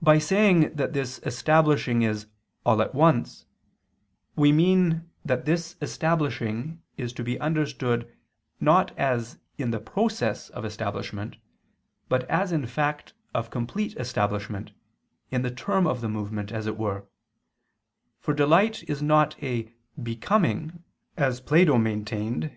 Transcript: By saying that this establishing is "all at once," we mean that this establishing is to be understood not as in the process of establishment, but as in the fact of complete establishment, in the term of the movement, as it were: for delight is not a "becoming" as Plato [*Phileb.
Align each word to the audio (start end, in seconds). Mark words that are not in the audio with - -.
By 0.00 0.18
saying 0.20 0.76
that 0.76 0.92
this 0.92 1.18
establishing 1.24 2.02
is 2.02 2.28
"all 2.64 2.80
at 2.80 2.94
once," 2.94 3.46
we 4.36 4.52
mean 4.52 5.10
that 5.24 5.44
this 5.44 5.74
establishing 5.82 6.80
is 6.96 7.12
to 7.14 7.24
be 7.24 7.36
understood 7.40 8.16
not 8.60 8.96
as 8.96 9.40
in 9.58 9.72
the 9.72 9.80
process 9.80 10.50
of 10.50 10.64
establishment, 10.64 11.36
but 12.08 12.22
as 12.30 12.52
in 12.52 12.60
the 12.60 12.68
fact 12.68 13.14
of 13.34 13.50
complete 13.50 13.96
establishment, 13.96 14.70
in 15.32 15.42
the 15.42 15.50
term 15.50 15.84
of 15.84 16.00
the 16.00 16.08
movement, 16.08 16.52
as 16.52 16.68
it 16.68 16.78
were: 16.78 17.04
for 18.20 18.32
delight 18.32 18.84
is 18.88 19.02
not 19.02 19.34
a 19.42 19.74
"becoming" 20.00 20.84
as 21.16 21.40
Plato 21.40 21.76
[*Phileb. 21.76 22.52